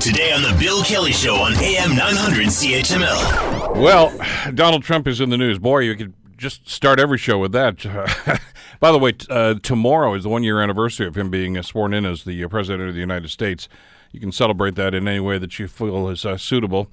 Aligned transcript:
Today 0.00 0.32
on 0.32 0.40
The 0.40 0.56
Bill 0.58 0.82
Kelly 0.82 1.12
Show 1.12 1.34
on 1.34 1.52
AM 1.56 1.94
900 1.94 2.46
CHML. 2.46 3.76
Well, 3.76 4.10
Donald 4.54 4.82
Trump 4.82 5.06
is 5.06 5.20
in 5.20 5.28
the 5.28 5.36
news. 5.36 5.58
Boy, 5.58 5.80
you 5.80 5.94
could 5.94 6.14
just 6.38 6.66
start 6.66 6.98
every 6.98 7.18
show 7.18 7.38
with 7.38 7.52
that. 7.52 8.40
By 8.80 8.92
the 8.92 8.98
way, 8.98 9.12
t- 9.12 9.26
uh, 9.28 9.56
tomorrow 9.62 10.14
is 10.14 10.22
the 10.22 10.30
one 10.30 10.42
year 10.42 10.62
anniversary 10.62 11.06
of 11.06 11.18
him 11.18 11.28
being 11.28 11.58
uh, 11.58 11.60
sworn 11.60 11.92
in 11.92 12.06
as 12.06 12.24
the 12.24 12.42
uh, 12.42 12.48
President 12.48 12.88
of 12.88 12.94
the 12.94 13.00
United 13.00 13.28
States. 13.28 13.68
You 14.10 14.20
can 14.20 14.32
celebrate 14.32 14.74
that 14.76 14.94
in 14.94 15.06
any 15.06 15.20
way 15.20 15.36
that 15.36 15.58
you 15.58 15.68
feel 15.68 16.08
is 16.08 16.24
uh, 16.24 16.38
suitable. 16.38 16.88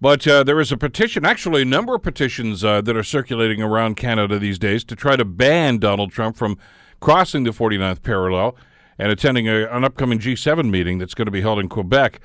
But 0.00 0.26
uh, 0.26 0.42
there 0.42 0.58
is 0.58 0.72
a 0.72 0.76
petition, 0.76 1.24
actually, 1.24 1.62
a 1.62 1.64
number 1.64 1.94
of 1.94 2.02
petitions 2.02 2.64
uh, 2.64 2.80
that 2.80 2.96
are 2.96 3.04
circulating 3.04 3.62
around 3.62 3.94
Canada 3.94 4.40
these 4.40 4.58
days 4.58 4.82
to 4.86 4.96
try 4.96 5.14
to 5.14 5.24
ban 5.24 5.78
Donald 5.78 6.10
Trump 6.10 6.36
from 6.36 6.58
crossing 6.98 7.44
the 7.44 7.52
49th 7.52 8.02
parallel 8.02 8.56
and 9.02 9.10
attending 9.10 9.48
a, 9.48 9.66
an 9.66 9.82
upcoming 9.82 10.20
G7 10.20 10.70
meeting 10.70 10.98
that's 10.98 11.14
going 11.14 11.26
to 11.26 11.32
be 11.32 11.40
held 11.40 11.58
in 11.58 11.68
Quebec. 11.68 12.20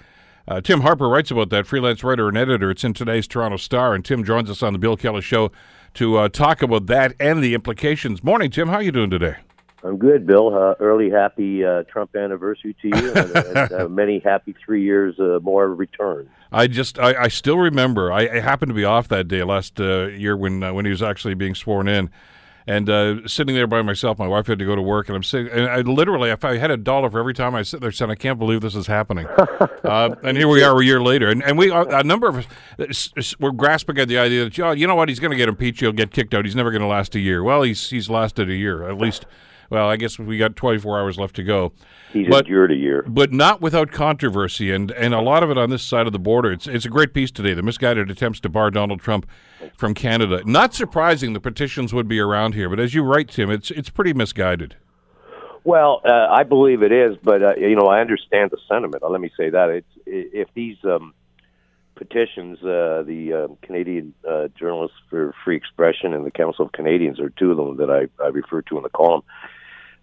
Uh, 0.47 0.61
Tim 0.61 0.81
Harper 0.81 1.09
writes 1.09 1.31
about 1.31 1.49
that, 1.49 1.65
freelance 1.65 2.03
writer 2.03 2.29
and 2.29 2.37
editor. 2.37 2.69
It's 2.69 2.83
in 2.83 2.93
today's 2.93 3.27
Toronto 3.27 3.57
Star, 3.57 3.95
and 3.95 4.05
Tim 4.05 4.23
joins 4.23 4.47
us 4.47 4.61
on 4.61 4.73
the 4.73 4.79
Bill 4.79 4.95
Kelly 4.95 5.21
Show 5.21 5.51
to 5.95 6.17
uh, 6.17 6.29
talk 6.29 6.61
about 6.61 6.85
that 6.85 7.15
and 7.19 7.43
the 7.43 7.55
implications. 7.55 8.23
Morning, 8.23 8.51
Tim. 8.51 8.67
How 8.67 8.75
are 8.75 8.83
you 8.83 8.91
doing 8.91 9.09
today? 9.09 9.37
I'm 9.83 9.97
good, 9.97 10.27
Bill. 10.27 10.53
Uh, 10.55 10.75
early 10.79 11.09
happy 11.09 11.65
uh, 11.65 11.81
Trump 11.83 12.15
anniversary 12.15 12.75
to 12.83 12.87
you, 12.89 13.13
and, 13.13 13.35
and 13.35 13.71
uh, 13.71 13.89
many 13.89 14.19
happy 14.19 14.53
three 14.63 14.83
years 14.83 15.19
uh, 15.19 15.39
more 15.41 15.73
returns. 15.73 16.29
I 16.51 16.67
just, 16.67 16.99
I, 16.99 17.23
I 17.23 17.27
still 17.27 17.57
remember. 17.57 18.11
I, 18.11 18.29
I, 18.29 18.39
happened 18.39 18.69
to 18.69 18.75
be 18.75 18.85
off 18.85 19.07
that 19.07 19.27
day 19.27 19.43
last 19.43 19.81
uh, 19.81 20.09
year 20.09 20.37
when 20.37 20.61
uh, 20.61 20.73
when 20.73 20.85
he 20.85 20.91
was 20.91 21.01
actually 21.01 21.33
being 21.33 21.55
sworn 21.55 21.87
in, 21.87 22.11
and 22.67 22.89
uh, 22.89 23.25
sitting 23.25 23.55
there 23.55 23.65
by 23.65 23.81
myself. 23.81 24.19
My 24.19 24.27
wife 24.27 24.47
had 24.47 24.59
to 24.59 24.65
go 24.65 24.75
to 24.75 24.81
work, 24.81 25.07
and 25.07 25.15
I'm 25.15 25.23
sitting. 25.23 25.51
And 25.51 25.69
I 25.69 25.81
literally, 25.81 26.29
if 26.29 26.43
I 26.43 26.57
had 26.57 26.69
a 26.69 26.77
dollar 26.77 27.09
for 27.09 27.19
every 27.19 27.33
time 27.33 27.55
I 27.55 27.63
sit 27.63 27.79
there, 27.79 27.91
saying, 27.91 28.11
"I 28.11 28.15
can't 28.15 28.37
believe 28.37 28.61
this 28.61 28.75
is 28.75 28.87
happening," 28.87 29.25
uh, 29.83 30.15
and 30.23 30.37
here 30.37 30.49
we 30.49 30.61
are 30.63 30.77
a 30.79 30.83
year 30.83 31.01
later, 31.01 31.29
and 31.29 31.41
and 31.43 31.57
we 31.57 31.71
a 31.71 32.03
number 32.03 32.27
of 32.27 32.45
us 32.77 33.35
we're 33.39 33.51
grasping 33.51 33.97
at 33.97 34.09
the 34.09 34.17
idea 34.17 34.43
that 34.43 34.59
oh, 34.59 34.71
you 34.71 34.85
know 34.85 34.95
what, 34.95 35.07
he's 35.07 35.19
going 35.19 35.31
to 35.31 35.37
get 35.37 35.47
impeached, 35.47 35.79
he'll 35.79 35.93
get 35.93 36.11
kicked 36.11 36.33
out, 36.33 36.45
he's 36.45 36.55
never 36.55 36.71
going 36.71 36.81
to 36.81 36.87
last 36.87 37.15
a 37.15 37.19
year. 37.19 37.41
Well, 37.41 37.63
he's 37.63 37.89
he's 37.89 38.09
lasted 38.09 38.49
a 38.49 38.55
year 38.55 38.87
at 38.87 38.97
least. 38.97 39.25
Well, 39.69 39.89
I 39.89 39.97
guess 39.97 40.17
we 40.17 40.37
got 40.37 40.55
24 40.55 40.99
hours 40.99 41.17
left 41.17 41.35
to 41.35 41.43
go. 41.43 41.73
He's 42.13 42.27
but, 42.29 42.45
endured 42.45 42.71
a 42.71 42.75
year, 42.75 43.03
but 43.07 43.33
not 43.33 43.59
without 43.61 43.91
controversy, 43.91 44.71
and 44.71 44.91
and 44.91 45.13
a 45.13 45.19
lot 45.19 45.43
of 45.43 45.51
it 45.51 45.57
on 45.57 45.69
this 45.69 45.83
side 45.83 46.07
of 46.07 46.13
the 46.13 46.19
border. 46.19 46.51
It's 46.51 46.67
it's 46.67 46.85
a 46.85 46.89
great 46.89 47.13
piece 47.13 47.31
today. 47.31 47.53
The 47.53 47.63
misguided 47.63 48.09
attempts 48.09 48.39
to 48.41 48.49
bar 48.49 48.71
Donald 48.71 49.01
Trump 49.01 49.27
from 49.75 49.93
Canada. 49.93 50.41
Not 50.45 50.73
surprising, 50.73 51.33
the 51.33 51.41
petitions 51.41 51.93
would 51.93 52.07
be 52.07 52.19
around 52.19 52.53
here, 52.53 52.69
but 52.69 52.79
as 52.79 52.93
you 52.93 53.03
write, 53.03 53.29
Tim, 53.29 53.51
it's 53.51 53.71
it's 53.71 53.89
pretty 53.89 54.13
misguided. 54.13 54.77
Well, 55.65 56.01
uh, 56.05 56.27
I 56.31 56.43
believe 56.43 56.81
it 56.81 56.93
is, 56.93 57.17
but 57.21 57.43
uh, 57.43 57.55
you 57.57 57.75
know, 57.75 57.87
I 57.87 57.99
understand 57.99 58.51
the 58.51 58.57
sentiment. 58.69 59.03
Let 59.07 59.19
me 59.19 59.29
say 59.35 59.49
that 59.49 59.69
it's 59.69 59.87
if 60.05 60.47
these 60.53 60.77
um, 60.85 61.13
petitions, 61.97 62.59
uh, 62.59 63.03
the 63.05 63.33
uh, 63.33 63.65
Canadian 63.65 64.13
uh, 64.27 64.47
Journalists 64.57 64.95
for 65.09 65.33
Free 65.43 65.57
Expression 65.57 66.13
and 66.13 66.25
the 66.25 66.31
Council 66.31 66.65
of 66.65 66.71
Canadians 66.71 67.19
are 67.19 67.29
two 67.29 67.51
of 67.51 67.57
them 67.57 67.77
that 67.77 67.89
I, 67.89 68.23
I 68.23 68.27
refer 68.27 68.61
to 68.61 68.77
in 68.77 68.83
the 68.83 68.89
column. 68.89 69.23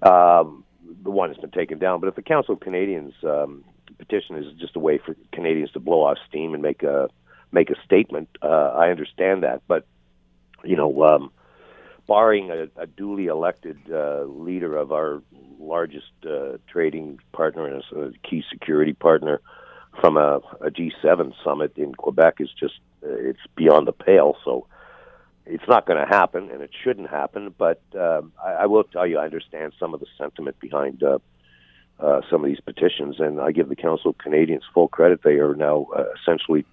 Um, 0.05 0.64
the 1.02 1.10
one 1.10 1.30
has 1.30 1.38
been 1.38 1.50
taken 1.50 1.78
down, 1.78 2.00
but 2.00 2.08
if 2.08 2.14
the 2.14 2.22
Council 2.22 2.55
of 2.55 2.60
Canadians 2.60 3.14
um, 3.24 3.64
petition 3.98 4.36
is 4.36 4.52
just 4.58 4.77
a 4.77 4.78
way 4.78 4.98
for 4.98 5.16
Canadians 5.33 5.72
to 5.72 5.80
blow 5.80 6.05
off 6.05 6.19
steam 6.28 6.55
and 6.55 6.62
make 6.62 6.83
a 6.83 7.08
make 7.52 7.70
a 7.70 7.74
statement, 7.84 8.28
uh, 8.42 8.72
I 8.77 8.91
understand 8.91 9.42
that. 9.42 9.62
But 9.66 9.86
you 10.62 10.77
know, 10.77 11.05
um, 11.05 11.30
barring 12.06 12.50
a, 12.50 12.69
a 12.77 12.86
duly 12.86 13.27
elected 13.27 13.78
uh, 13.91 14.24
leader 14.24 14.77
of 14.77 14.92
our 14.92 15.22
largest 15.58 16.12
uh, 16.28 16.58
trading 16.68 17.18
partner 17.33 17.66
and 17.66 17.83
a, 17.92 18.00
a 18.00 18.12
key 18.28 18.44
security 18.50 18.92
partner 18.92 19.41
from 20.00 20.16
a 20.16 20.41
a 20.61 20.70
G7 20.70 21.33
summit 21.42 21.72
in 21.77 21.94
Quebec 21.94 22.36
is 22.41 22.50
just 22.58 22.74
uh, 23.02 23.08
it's 23.08 23.41
beyond 23.56 23.86
the 23.86 23.92
pale. 23.92 24.36
So 24.44 24.66
it's 25.46 25.68
not 25.68 25.86
going 25.86 25.98
to 25.98 26.06
happen, 26.06 26.50
and 26.50 26.62
it 26.62 26.70
shouldn't 26.82 27.10
happen. 27.10 27.54
But 27.56 27.82
um, 27.98 28.32
I, 28.44 28.52
I 28.52 28.66
will 28.66 28.84
tell 28.84 29.06
you, 29.06 29.18
I 29.18 29.24
understand 29.24 29.72
some 29.78 29.94
of 29.94 30.00
the 30.00 30.06
sentiment 30.18 30.58
behind 30.60 31.02
uh, 31.02 31.18
uh, 32.00 32.20
some 32.30 32.44
of 32.44 32.46
these 32.46 32.60
petitions, 32.60 33.16
and 33.20 33.40
I 33.40 33.52
give 33.52 33.68
the 33.68 33.77
Council 33.77 34.10
of 34.10 34.18
Canadians 34.18 34.62
full 34.72 34.88
credit. 34.88 35.22
They 35.22 35.34
are 35.34 35.54
now 35.54 35.86
uh, 35.96 36.04
essentially 36.20 36.64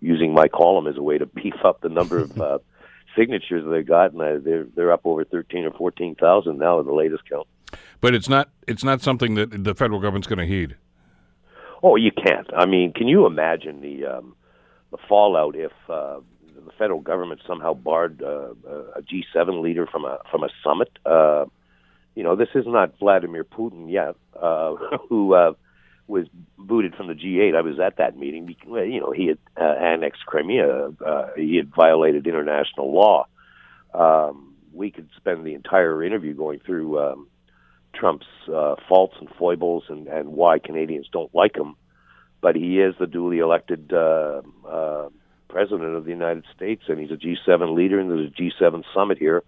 using 0.00 0.34
my 0.34 0.48
column 0.48 0.86
as 0.86 0.96
a 0.96 1.02
way 1.02 1.18
to 1.18 1.26
beef 1.34 1.54
up 1.64 1.80
the 1.80 1.88
number 1.88 2.18
of 2.18 2.40
uh, 2.40 2.58
signatures 3.16 3.64
they 3.70 3.82
got, 3.82 4.12
and 4.12 4.20
uh, 4.20 4.38
they're 4.42 4.66
they're 4.74 4.92
up 4.92 5.02
over 5.04 5.24
thirteen 5.24 5.64
or 5.64 5.72
fourteen 5.72 6.14
thousand 6.14 6.58
now 6.58 6.80
in 6.80 6.86
the 6.86 6.92
latest 6.92 7.28
count. 7.28 7.46
But 8.00 8.14
it's 8.14 8.28
not 8.28 8.50
it's 8.66 8.84
not 8.84 9.02
something 9.02 9.34
that 9.34 9.64
the 9.64 9.74
federal 9.74 10.00
government's 10.00 10.26
going 10.26 10.38
to 10.38 10.46
heed. 10.46 10.76
Oh, 11.82 11.96
you 11.96 12.10
can't. 12.10 12.48
I 12.56 12.66
mean, 12.66 12.92
can 12.92 13.06
you 13.06 13.26
imagine 13.26 13.80
the 13.80 14.06
um, 14.06 14.34
the 14.90 14.98
fallout 15.08 15.54
if 15.56 15.72
uh, 15.88 16.20
the 16.64 16.72
federal 16.78 17.00
government 17.00 17.40
somehow 17.46 17.74
barred 17.74 18.22
uh, 18.22 18.50
a 18.94 19.02
G7 19.02 19.62
leader 19.62 19.86
from 19.86 20.04
a 20.04 20.18
from 20.30 20.42
a 20.42 20.48
summit? 20.64 20.90
Uh, 21.04 21.46
you 22.14 22.22
know, 22.22 22.34
this 22.34 22.48
is 22.54 22.64
not 22.66 22.98
Vladimir 22.98 23.44
Putin 23.44 23.90
yet, 23.90 24.16
uh, 24.40 24.74
who 25.08 25.34
uh, 25.34 25.52
was 26.08 26.26
booted 26.58 26.94
from 26.94 27.08
the 27.08 27.14
G8. 27.14 27.54
I 27.54 27.60
was 27.60 27.78
at 27.78 27.98
that 27.98 28.16
meeting. 28.16 28.54
You 28.66 29.00
know, 29.00 29.12
he 29.12 29.26
had 29.26 29.38
uh, 29.60 29.74
annexed 29.78 30.24
Crimea. 30.26 30.92
Uh, 31.04 31.26
he 31.36 31.56
had 31.56 31.74
violated 31.74 32.26
international 32.26 32.92
law. 32.92 33.26
Um, 33.92 34.54
we 34.72 34.90
could 34.90 35.08
spend 35.16 35.46
the 35.46 35.54
entire 35.54 36.02
interview 36.02 36.34
going 36.34 36.60
through 36.60 36.98
um, 36.98 37.28
Trump's 37.94 38.26
uh, 38.52 38.76
faults 38.88 39.14
and 39.20 39.28
foibles 39.38 39.84
and, 39.88 40.06
and 40.06 40.28
why 40.28 40.58
Canadians 40.58 41.08
don't 41.12 41.34
like 41.34 41.56
him. 41.56 41.76
But 42.40 42.54
he 42.54 42.78
is 42.80 42.94
the 43.00 43.06
duly 43.06 43.38
elected 43.38 43.92
uh, 43.92 44.42
uh, 44.68 45.08
president 45.48 45.94
of 45.94 46.04
the 46.04 46.10
United 46.10 46.44
States, 46.54 46.82
and 46.88 46.98
he's 46.98 47.10
a 47.10 47.16
G7 47.16 47.74
leader, 47.74 47.98
and 47.98 48.10
there's 48.10 48.30
a 48.30 48.42
G7 48.42 48.84
summit 48.94 49.18
here. 49.18 49.42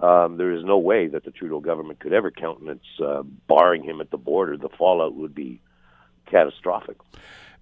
Um, 0.00 0.36
there 0.36 0.52
is 0.52 0.64
no 0.64 0.78
way 0.78 1.06
that 1.08 1.24
the 1.24 1.30
Trudeau 1.30 1.60
government 1.60 2.00
could 2.00 2.12
ever 2.12 2.30
countenance 2.30 2.84
uh, 3.04 3.22
barring 3.46 3.84
him 3.84 4.00
at 4.00 4.10
the 4.10 4.16
border. 4.16 4.56
The 4.56 4.68
fallout 4.68 5.14
would 5.14 5.34
be 5.34 5.60
catastrophic. 6.26 6.96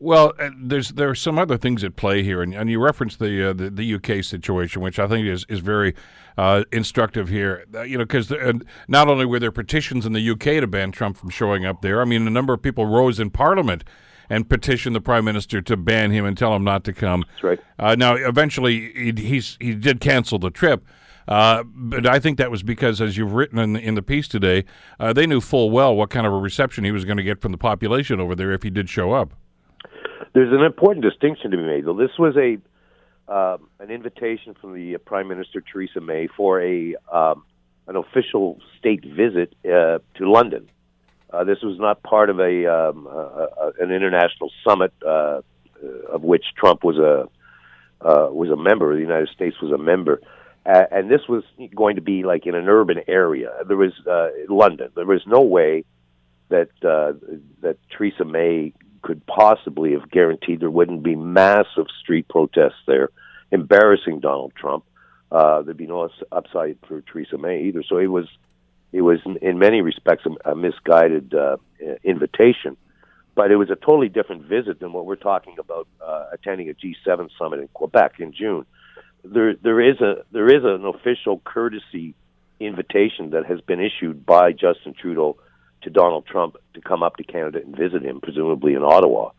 Well, 0.03 0.33
uh, 0.39 0.49
there's 0.57 0.89
there 0.91 1.11
are 1.11 1.15
some 1.15 1.39
other 1.39 1.59
things 1.59 1.85
at 1.85 1.97
play 1.97 2.23
here, 2.23 2.41
and, 2.41 2.55
and 2.55 2.71
you 2.71 2.81
referenced 2.81 3.19
the, 3.19 3.51
uh, 3.51 3.53
the, 3.53 3.69
the 3.69 3.95
UK 3.97 4.25
situation, 4.25 4.81
which 4.81 4.99
I 4.99 5.07
think 5.07 5.27
is 5.27 5.45
is 5.51 5.61
very 5.61 5.95
uh, 6.39 6.65
instructive 6.73 7.29
here. 7.29 7.67
Uh, 7.75 7.83
you 7.83 7.99
know, 7.99 8.05
because 8.05 8.33
not 8.89 9.09
only 9.09 9.27
were 9.27 9.39
there 9.39 9.53
petitions 9.53 10.07
in 10.07 10.15
the 10.15 10.31
UK 10.31 10.61
to 10.61 10.67
ban 10.67 10.91
Trump 10.91 11.19
from 11.19 11.29
showing 11.29 11.67
up 11.67 11.83
there, 11.83 12.01
I 12.01 12.07
mean, 12.07 12.27
a 12.27 12.31
number 12.31 12.55
of 12.55 12.63
people 12.63 12.87
rose 12.87 13.21
in 13.21 13.29
Parliament 13.29 13.85
and 14.31 14.49
petitioned 14.49 14.97
the 14.97 15.01
prime 15.01 15.25
minister 15.25 15.61
to 15.61 15.77
ban 15.77 16.13
him 16.13 16.25
and 16.25 16.39
tell 16.39 16.55
him 16.55 16.65
not 16.65 16.85
to 16.85 16.93
come. 16.93 17.25
That's 17.33 17.45
right. 17.45 17.59
Uh, 17.79 17.97
now, 17.97 18.15
eventually, 18.15 18.93
he, 18.95 19.13
he's 19.23 19.59
he 19.61 19.75
did 19.75 20.01
cancel 20.01 20.39
the 20.39 20.51
trip. 20.51 20.87
Uh, 21.29 21.63
but 21.65 22.07
I 22.07 22.19
think 22.19 22.39
that 22.39 22.51
was 22.51 22.63
because, 22.63 23.01
as 23.01 23.17
you've 23.17 23.35
written 23.35 23.59
in 23.59 23.75
the, 23.75 23.81
in 23.81 23.95
the 23.95 24.03
piece 24.03 24.27
today, 24.27 24.65
uh, 24.99 25.13
they 25.13 25.27
knew 25.27 25.41
full 25.41 25.71
well 25.71 25.95
what 25.95 26.11
kind 26.11 26.27
of 26.27 26.33
a 26.33 26.39
reception 26.39 26.83
he 26.83 26.91
was 26.91 27.05
going 27.05 27.19
to 27.19 27.23
get 27.23 27.41
from 27.41 27.53
the 27.53 27.59
population 27.59 28.21
over 28.21 28.35
there 28.35 28.53
if 28.53 28.63
he 28.63 28.71
did 28.71 28.89
show 28.89 29.13
up. 29.13 29.35
There's 30.33 30.53
an 30.53 30.65
important 30.65 31.05
distinction 31.05 31.51
to 31.51 31.57
be 31.57 31.63
made, 31.63 31.85
though. 31.85 31.97
This 31.97 32.19
was 32.19 32.37
a 32.37 32.59
uh, 33.31 33.59
an 33.79 33.91
invitation 33.91 34.55
from 34.61 34.75
the 34.75 34.97
Prime 34.99 35.29
Minister 35.29 35.61
Theresa 35.61 36.01
May 36.01 36.27
for 36.37 36.61
a 36.63 36.97
um, 37.13 37.45
an 37.87 37.97
official 37.97 38.59
state 38.79 39.05
visit 39.05 39.55
uh, 39.65 39.99
to 40.17 40.31
London. 40.31 40.69
Uh, 41.33 41.45
this 41.45 41.59
was 41.63 41.79
not 41.79 42.03
part 42.03 42.31
of 42.31 42.41
a, 42.41 42.67
um, 42.67 43.07
an 43.79 43.93
international 43.93 44.51
summit 44.67 44.93
uh, 45.07 45.41
of 46.11 46.23
which 46.23 46.45
Trump 46.57 46.85
was 46.85 46.97
a 46.99 47.29
uh, 48.03 48.29
was 48.33 48.49
a 48.49 48.57
member. 48.57 48.95
The 48.95 49.01
United 49.01 49.29
States 49.29 49.57
was 49.61 49.73
a 49.73 49.79
member, 49.79 50.21
uh, 50.65 50.85
and 50.91 51.11
this 51.11 51.21
was 51.29 51.45
going 51.75 51.97
to 51.97 52.03
be 52.03 52.23
like 52.23 52.47
in 52.47 52.55
an 52.55 52.69
urban 52.69 53.01
area. 53.07 53.51
There 53.67 53.77
was 53.77 53.93
uh, 54.11 54.29
London. 54.49 54.91
There 54.95 55.07
was 55.07 55.23
no 55.27 55.43
way 55.43 55.85
that 56.49 56.71
uh, 56.83 57.13
that 57.61 57.77
Theresa 57.91 58.25
May 58.25 58.73
could 59.03 59.25
possibly 59.27 59.93
have 59.93 60.11
guaranteed 60.11 60.61
there 60.61 60.71
wouldn't 60.71 61.03
be 61.03 61.17
massive 61.17 61.87
street 62.03 62.29
protests 62.29 62.83
there, 62.87 63.11
embarrassing 63.51 64.21
Donald 64.21 64.53
Trump. 64.55 64.85
Uh, 65.33 65.63
there'd 65.63 65.77
be 65.77 65.87
no 65.87 66.09
upside 66.33 66.77
for 66.87 67.01
Theresa 67.03 67.39
May 67.39 67.63
either. 67.65 67.83
So 67.89 67.99
it 67.99 68.09
was, 68.09 68.27
it 68.93 69.03
was 69.03 69.21
in 69.41 69.59
many 69.59 69.83
respects 69.83 70.25
a, 70.45 70.55
misguided 70.55 71.35
uh, 71.35 71.57
invitation, 72.03 72.77
but 73.35 73.51
it 73.51 73.57
was 73.57 73.71
a 73.71 73.77
totally 73.77 74.09
different 74.09 74.43
visit 74.43 74.81
than 74.81 74.93
what 74.93 75.07
we're 75.07 75.17
talking 75.17 75.57
about 75.59 75.87
uh, 76.05 76.27
attending 76.33 76.69
a 76.69 76.75
G7 76.75 77.29
summit 77.39 77.61
in 77.61 77.69
Quebec 77.69 78.15
in 78.19 78.33
June. 78.33 78.67
There, 79.25 79.55
there 79.55 79.81
is 79.81 80.01
a 80.01 80.25
there 80.33 80.49
is 80.49 80.65
an 80.65 80.85
official 80.87 81.41
courtesy 81.45 82.15
invitation 82.59 83.31
that 83.31 83.47
has 83.47 83.61
been 83.61 83.81
issued 83.81 84.27
by 84.27 84.53
Justin 84.53 84.95
Trudeau 84.95 85.37
to 85.83 85.91
Donald 85.91 86.27
Trump 86.27 86.57
to 86.75 86.81
come 86.81 87.03
up 87.03 87.17
to 87.17 87.25
Canada 87.25 87.61
and 87.65 87.77
visit 87.77 88.03
him, 88.03 88.21
presumably 88.21 88.75
in 88.75 88.83
Ottawa. 88.83 89.31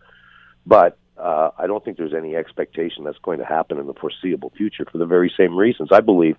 But 0.66 0.98
uh, 1.18 1.52
I 1.58 1.68
don't 1.68 1.84
think 1.84 1.98
there's 1.98 2.14
any 2.14 2.36
expectation 2.36 3.04
that's 3.04 3.18
going 3.20 3.40
to 3.40 3.46
happen 3.46 3.78
in 3.78 3.88
the 3.88 3.94
foreseeable 3.94 4.52
future 4.56 4.86
for 4.92 4.98
the 4.98 5.06
very 5.06 5.32
same 5.38 5.56
reasons. 5.56 5.90
I 5.92 6.00
believe 6.00 6.38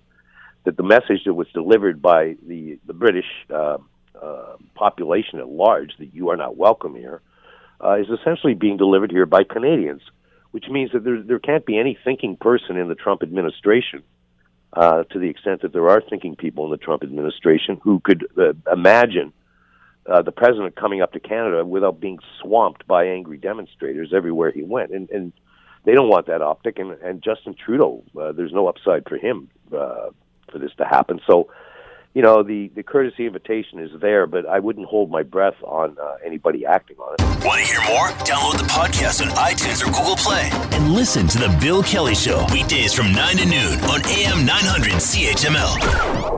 that 0.65 0.77
the 0.77 0.83
message 0.83 1.23
that 1.25 1.33
was 1.33 1.47
delivered 1.53 2.01
by 2.01 2.35
the 2.47 2.79
the 2.85 2.93
British 2.93 3.25
uh, 3.49 3.77
uh, 4.21 4.55
population 4.75 5.39
at 5.39 5.49
large 5.49 5.91
that 5.99 6.13
you 6.13 6.29
are 6.29 6.37
not 6.37 6.55
welcome 6.57 6.95
here 6.95 7.21
uh, 7.83 7.95
is 7.99 8.07
essentially 8.09 8.53
being 8.53 8.77
delivered 8.77 9.11
here 9.11 9.25
by 9.25 9.43
Canadians, 9.43 10.01
which 10.51 10.65
means 10.69 10.91
that 10.93 11.03
there 11.03 11.21
there 11.21 11.39
can't 11.39 11.65
be 11.65 11.77
any 11.77 11.97
thinking 12.03 12.37
person 12.37 12.77
in 12.77 12.87
the 12.87 12.95
Trump 12.95 13.23
administration. 13.23 14.03
Uh, 14.75 15.03
to 15.03 15.19
the 15.19 15.29
extent 15.29 15.61
that 15.61 15.71
there 15.71 15.87
are 15.87 16.01
thinking 16.01 16.35
people 16.35 16.65
in 16.65 16.71
the 16.71 16.77
Trump 16.77 17.03
administration 17.03 17.79
who 17.83 17.99
could 17.99 18.25
uh, 18.39 18.53
imagine 18.71 19.31
uh, 20.07 20.23
the 20.23 20.31
president 20.31 20.75
coming 20.75 20.99
up 20.99 21.13
to 21.13 21.19
Canada 21.19 21.63
without 21.63 21.99
being 21.99 22.17
swamped 22.41 22.87
by 22.87 23.05
angry 23.05 23.37
demonstrators 23.37 24.11
everywhere 24.15 24.51
he 24.51 24.63
went, 24.63 24.91
and, 24.91 25.09
and 25.11 25.31
they 25.85 25.93
don't 25.93 26.09
want 26.09 26.25
that 26.25 26.41
optic. 26.41 26.79
And, 26.79 26.91
and 27.03 27.21
Justin 27.21 27.53
Trudeau, 27.53 28.03
uh, 28.19 28.31
there's 28.31 28.51
no 28.51 28.67
upside 28.67 29.07
for 29.07 29.17
him 29.17 29.49
uh, 29.77 30.09
for 30.53 30.59
this 30.59 30.71
to 30.77 30.85
happen. 30.85 31.19
So 31.27 31.49
you 32.13 32.21
know, 32.21 32.43
the, 32.43 32.69
the 32.75 32.83
courtesy 32.83 33.25
invitation 33.25 33.79
is 33.79 33.89
there, 33.99 34.27
but 34.27 34.45
I 34.45 34.59
wouldn't 34.59 34.85
hold 34.85 35.09
my 35.09 35.23
breath 35.23 35.55
on 35.63 35.97
uh, 35.99 36.17
anybody 36.23 36.65
acting 36.65 36.97
on 36.97 37.15
it. 37.15 37.45
Want 37.45 37.59
to 37.59 37.65
hear 37.65 37.81
more? 37.89 38.07
Download 38.23 38.57
the 38.57 38.65
podcast 38.65 39.25
on 39.25 39.29
iTunes 39.35 39.81
or 39.81 39.91
Google 39.91 40.15
Play 40.15 40.49
and 40.77 40.93
listen 40.93 41.27
to 41.27 41.39
The 41.39 41.57
Bill 41.59 41.81
Kelly 41.81 42.15
Show 42.15 42.45
weekdays 42.51 42.93
from 42.93 43.11
9 43.13 43.37
to 43.37 43.45
noon 43.45 43.79
on 43.89 44.05
AM 44.05 44.45
900 44.45 44.93
CHML. 44.93 46.32